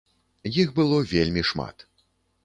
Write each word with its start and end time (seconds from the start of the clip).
Іх 0.61 0.71
было 0.79 0.97
вельмі 1.11 1.43
шмат. 1.51 1.85